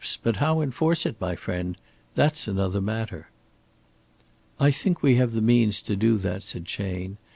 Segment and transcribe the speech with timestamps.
[0.23, 1.77] But how enforce it, my friend?
[2.15, 3.29] That's another matter."
[4.59, 7.17] "I think we have the means to do that," said Chayne.